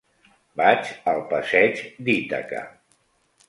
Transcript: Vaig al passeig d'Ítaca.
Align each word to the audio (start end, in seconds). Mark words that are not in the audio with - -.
Vaig 0.61 0.89
al 1.13 1.21
passeig 1.35 1.85
d'Ítaca. 2.09 2.67